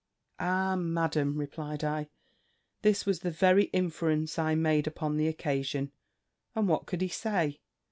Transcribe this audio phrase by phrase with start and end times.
[0.39, 0.75] "Ah!
[0.75, 2.09] Madam," replied I,
[2.81, 5.91] "this was the very inference I made upon the occasion."
[6.55, 7.59] "And what could he say?"